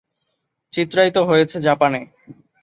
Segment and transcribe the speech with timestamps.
[0.71, 1.99] চিত্রায়িত হয়েছে জাপানে।